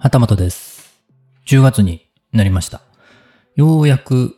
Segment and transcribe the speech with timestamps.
[0.00, 0.96] はたまとです。
[1.48, 2.82] 10月になりました。
[3.56, 4.36] ようやく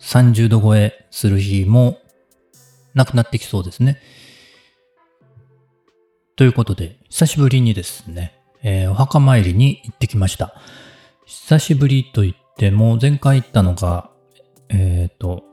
[0.00, 2.00] 30度超えする日も
[2.92, 4.00] なくなってきそうですね。
[6.34, 10.60] ということで、久しぶりにですね、えーお墓参りに行ってきました。
[11.24, 14.10] 久しぶりと言っても、前回行ったのが、
[14.70, 15.44] えっ、と、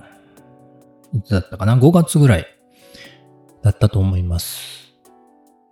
[1.14, 2.48] いつだったかな ?5 月ぐらい
[3.62, 4.81] だったと思います。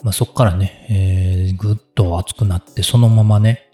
[0.03, 3.69] まあ、そっからね、えーぐっと暑くなって、そのままね、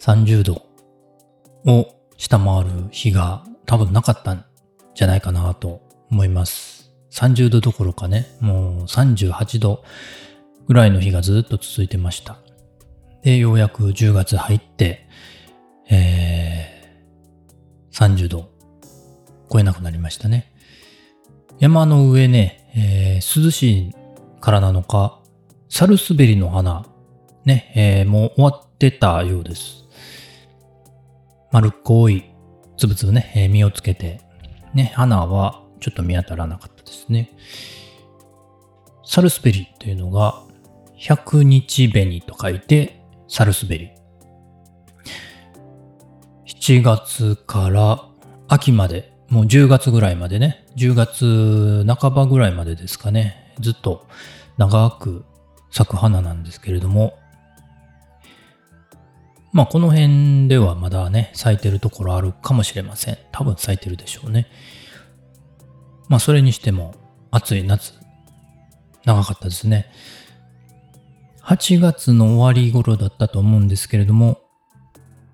[0.00, 0.62] 30度
[1.64, 4.44] を下回る日が多分なかったん
[4.94, 5.80] じゃないかなと
[6.10, 6.92] 思います。
[7.10, 9.82] 30度どころかね、もう38度
[10.66, 12.38] ぐらいの日がずっと続いてました。
[13.22, 15.08] で、ようやく10月入って、
[15.88, 18.50] えー、30度
[19.50, 20.52] 超えなくなりましたね。
[21.58, 23.94] 山の上ね、えー涼しい
[24.46, 25.18] からなのか、
[25.68, 26.86] サルスベリの花、
[27.44, 29.86] ね、えーもう終わってたようです。
[31.50, 32.30] 丸っこい、
[32.76, 34.20] つぶつぶね、えー実をつけて、
[34.72, 37.32] ね、花はちょっと見当たらなかったですね。
[39.04, 40.44] サルスベリっていうのが、
[40.94, 43.90] 百日紅と書いて、サルスベリ。
[46.46, 48.04] 7月から
[48.46, 54.06] 秋まで、もう10月ぐらいまでね、10月半ばぐらいまでですかね、ずっと
[54.56, 55.24] 長く
[55.70, 57.18] 咲く花なんですけれども、
[59.52, 63.18] まあこの辺ではまだね、咲いてるところあるかもしれません。
[63.32, 64.48] 多分咲いてるでしょうね。
[66.08, 66.94] まあそれにしても
[67.30, 67.94] 暑い夏、
[69.04, 69.90] 長かったですね。
[71.42, 74.40] 8月の終わり頃だったと思うんですけれども、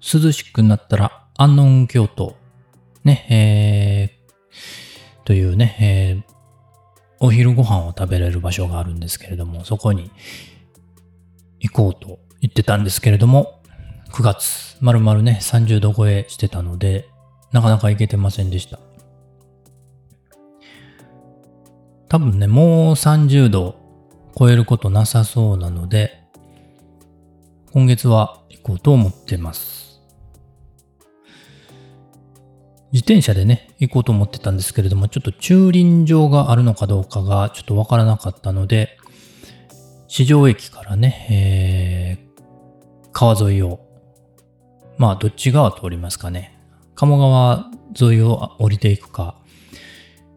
[0.00, 2.36] 涼しくなったら安納京都、
[3.04, 6.31] ね、えー、というね、えー
[7.24, 10.10] お昼ご飯を食べれる場所があるんですけれども、そこに
[11.60, 13.62] 行こうと言ってたんですけれども、
[14.10, 17.08] 9月、まるまるね、30度超えしてたので、
[17.52, 18.80] なかなか行けてませんでした。
[22.08, 23.76] 多分ね、もう30度
[24.36, 26.24] 超えることなさそうなので、
[27.72, 29.91] 今月は行こうと思ってます。
[32.92, 38.98] 自転車でね、行こうと思ってたんですけれども、ちょっと駐輪場があるのかどうかがちょっとわからなかったので、
[40.08, 42.32] 市場駅からね、えー
[43.12, 43.80] 川沿いを、
[44.96, 46.58] まあどっち側通りますかね。
[46.94, 47.70] 鴨川
[48.00, 49.36] 沿いを降りていくか、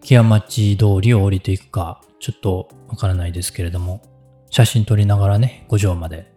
[0.03, 4.01] 木屋町通りを降りていくか、ちょっとわからないですけれども、
[4.51, 6.31] 写真撮りながらね、五条まで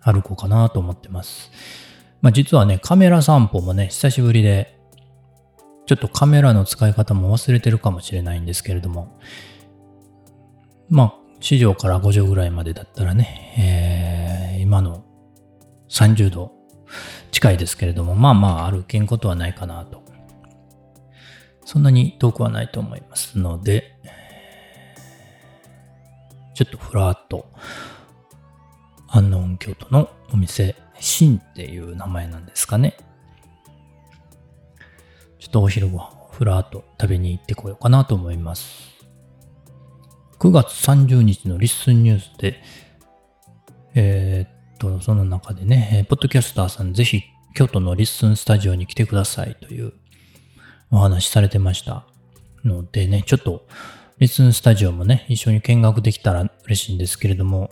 [0.00, 1.50] 歩こうかなと思ってます。
[2.20, 4.71] まあ実はね、カメラ散歩もね、久しぶりで、
[5.86, 9.18] ちょっとカメラの使い方も忘れてるかもしれないんですけれども、
[10.88, 15.04] まあ、市場から5条ぐらいまでだったらね、えー今の
[15.90, 16.52] 30度
[17.30, 20.02] 近いですけれども、まあまあ歩けんことはないかなと。
[21.64, 23.92] そんなに遠くはないと思いますので、
[26.54, 27.52] ちょっとふらっと、
[29.08, 32.96] 安納京都のお店、新っていう名前なんですかね。
[35.52, 38.90] とお昼ご飯をふらっと食べに行ってこようかなと思います。
[40.40, 42.60] 9月30日のリッスンニュースで、
[43.94, 47.22] えーっと、その中でね、ポッドキャスターさんぜひ
[47.54, 49.92] 京都のリッスンスタジオに来てくださいという
[50.90, 52.04] お話されてました
[52.64, 53.68] のでね、ちょっと
[54.18, 57.70] リッスンスタジオもね、一緒に見学できたら嬉しいんですけれども、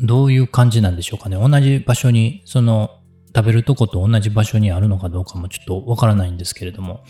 [0.00, 1.36] どういう感じなんでしょうかね。
[1.36, 2.99] 同じ場所に、その
[3.34, 7.04] 食べるとこと同じ場所にあるのかどうかもちょっとわからないんですけれども、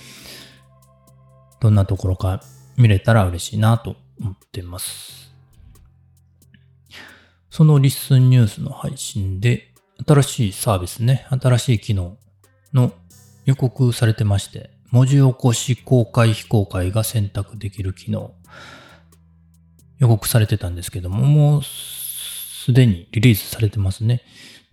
[1.61, 2.43] どんなところか
[2.77, 5.33] 見れたら嬉しいなと思ってます。
[7.51, 9.75] そのリッスンニュースの配信で、
[10.07, 12.17] 新しいサービスね、新しい機能
[12.73, 12.93] の
[13.45, 18.35] 予告されてまして、文字起こし公開非公開が選択できる機能、
[19.99, 24.23] 予告されてたんですけども、もうすでにリリースされてますね。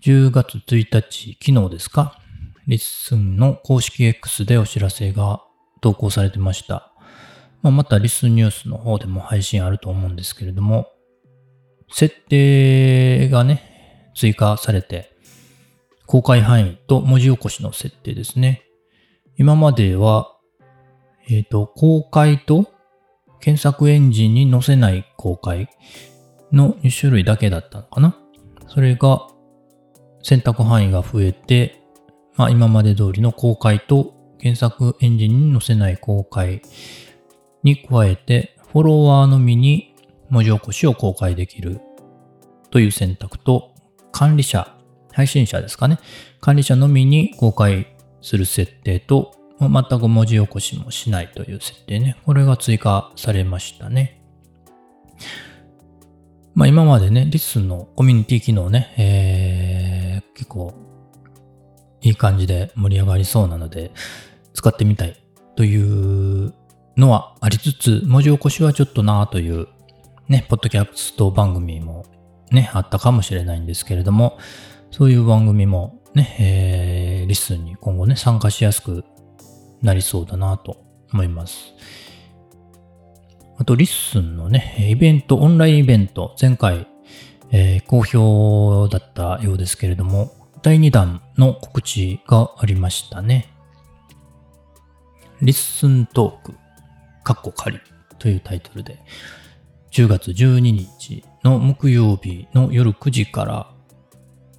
[0.03, 2.19] 10月1日、昨日ですか？
[2.67, 5.41] LISTEN の公式 X でお知らせが
[5.81, 6.93] 投稿されてました。
[7.63, 10.91] まあ、また LISTEN ニュースの方でも配信あると思うんですけれども、
[11.91, 15.17] 設定がね、追加されて、
[16.05, 18.65] 公開範囲と文字起こしの設定ですね。
[19.35, 20.31] 今までは、
[21.27, 22.71] えっ、と、公開と
[23.39, 25.69] 検索エンジンに載せない公開
[26.51, 28.15] の2種類だけだったのかな？
[28.67, 29.27] それが
[30.21, 31.81] 選択範囲が増えて、
[32.35, 36.61] まあ今まで通りの公開と検索エンジンに載せない公開
[37.63, 39.95] に加えて、フォロワーのみに
[40.29, 41.81] 文字起こしを公開できる
[42.69, 43.73] という選択と、
[44.11, 44.75] 管理者、
[45.11, 45.99] 配信者ですかね。
[46.41, 47.87] 管理者のみに公開
[48.21, 52.17] する設定と、全く文字起こしもしないという設定ね。
[52.25, 54.21] これが追加されましたね。
[56.53, 59.46] まあ今までね、リスのコミュニティ機能ね、えー、
[60.37, 60.71] 結構
[62.01, 63.91] いい感じで盛り上がりそうなので、
[64.53, 65.19] 使ってみたい
[65.55, 65.75] とい
[66.45, 66.53] う
[66.95, 69.67] のはありつつ、文字起こしはちょっとなあという
[70.27, 72.05] ね、ポッドキャスト番組も
[72.51, 74.37] ね、あったかもしれないんですけれども、
[74.91, 79.05] そういう番組もね、えー、 LISTEN に今後ね、参加しやすく
[79.81, 80.77] なりそうだなと
[81.11, 81.73] 思います。
[83.57, 86.87] あと、 LISTEN のね、イベント、オンラインイベント、前回、
[87.51, 93.53] えー、好評だったようですけれども、第2弾の告知がありましたね。
[95.41, 96.55] リッスントーク、
[97.23, 97.79] カッコ仮
[98.17, 98.99] というタイトルで、
[99.91, 103.71] 10月12日の木曜日の夜9時から、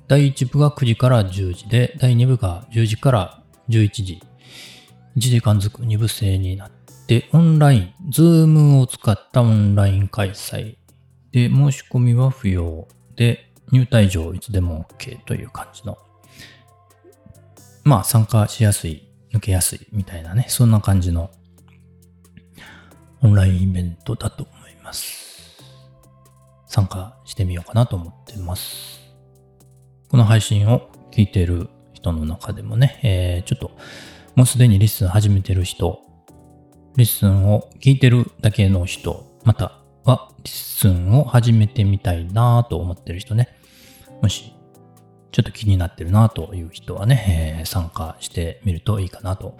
[0.06, 4.22] 第1部が9時から10時で、第2部が10時から11時、
[5.16, 6.70] 1時間ずく2部制になっ
[7.06, 10.76] て、オンライン、ズームを使ったオンライン開催
[11.32, 15.98] で、申し込みは不要で、入退場いつでも OK という感じの、
[17.84, 21.30] まあ参加しやすい、抜けやすいみたいなね、そんな感じの
[23.22, 25.62] オンラインイベントだと思います。
[26.66, 29.00] 参加してみようかなと思ってます。
[30.08, 33.72] この配信を聞いている人の中でもね、えー、ちょっと
[34.34, 36.00] もうすでに LISTEN 始めてる人、
[36.96, 39.77] LISTEN を聞いてるだけの人、また
[40.08, 43.48] は LISTEN を始めてみたいなと思ってる人ね、
[44.22, 44.54] もし
[45.32, 49.58] ちょっと気になってるなという人はね、えー、参加してみるといいかなと。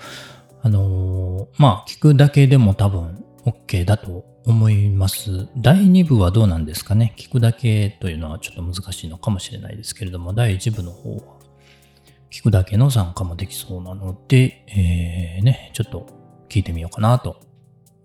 [0.62, 5.48] あのー、まあ、聞くだけでも多分 OK だと思います。
[5.56, 7.14] 第2部はどうなんですかね？
[7.16, 11.22] 聞くだけというのはちょっと難しいのかもしれないですけれども、第1部の方は
[12.30, 16.06] 聞くだけの参加もできそうなので、えー、ね、ちょっと
[16.48, 17.40] 聞いてみようかなと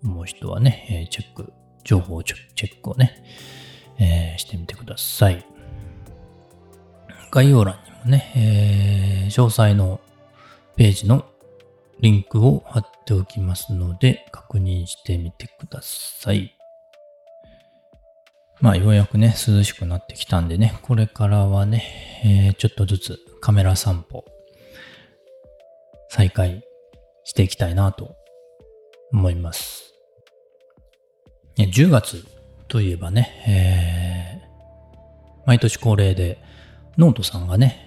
[0.04, 1.52] 思う人はね、チェック、
[1.84, 3.22] 情報チェックをね、
[3.98, 5.44] えー、してみてください。
[7.30, 10.00] 概要欄にもね、えー、詳細の
[10.76, 11.24] ページの
[12.00, 16.54] リンクを貼っておきますので、確認してみてください。
[18.60, 21.82] まあ、ようやくね、涼しくなってきたんでね、これからはね、
[22.24, 24.24] えー、ちょっとずつカメラ散歩、
[26.08, 26.64] 再開
[27.24, 28.16] していきたいなと
[29.12, 29.93] 思います。
[31.56, 32.26] 10月
[32.68, 36.42] といえばね、えー、毎年恒例で、
[36.98, 37.80] ノートさんがね、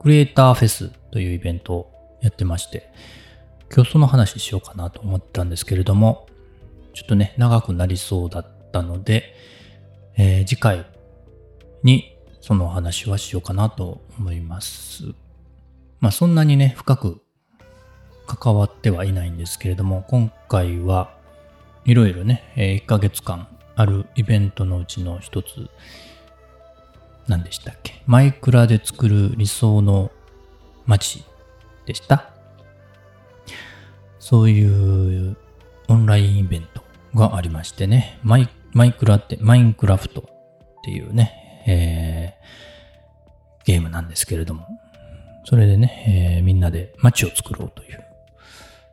[0.00, 2.90] クリエイターフェスというイベントをやってまして、
[3.74, 6.26] 今日その話しようかなと思ったんですけれども、
[6.94, 9.34] ちょっとね、長くなりそうだったので、
[10.16, 10.86] えー、次回
[11.82, 15.04] にその話はしようかなと思います。
[16.00, 17.20] まあそんなにね、深く
[18.26, 21.17] 関わってはいないんですけれども、今回は
[21.88, 25.70] いろいろね、1ヶ月間あるイベントのうちの一つ、
[27.26, 28.02] 何でしたっけ？
[28.04, 30.10] マイクラで作る理想の
[30.84, 31.24] 街
[31.86, 32.28] でした？
[34.18, 35.38] そういう
[35.88, 36.82] オンラインイベント
[37.14, 40.24] がありましてね、マイマイクラって、マインクラフトっ
[40.84, 44.66] ていうね、えー、ゲームなんですけれども、
[45.46, 48.04] それでね、えー、みんなで街を作ろうという、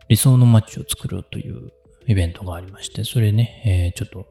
[0.07, 1.73] 理想の街を作ろうという
[2.07, 4.27] イベントがありまして、それね、えー、ちょっと、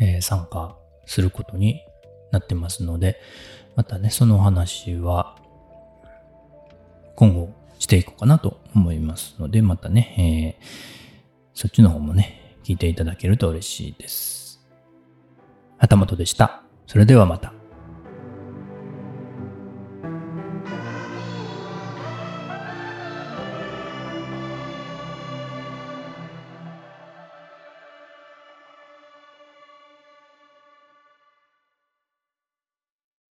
[0.00, 0.76] えー、参加
[1.06, 1.80] することに
[2.32, 3.20] なってますので、
[3.76, 5.36] またね、そのお話は
[7.16, 10.66] 今後していこうかなと思いますので、またね、えー、
[11.54, 14.64] そっちの方もね、聞いていただけると嬉しいです。
[15.78, 16.62] 旗本でした。
[16.86, 17.63] それではまた。